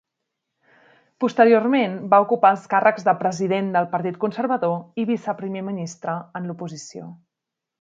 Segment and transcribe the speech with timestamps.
[1.23, 7.07] Posteriorment va ocupar els càrrecs de president del Partit Conservador i viceprimer ministre en l'oposició.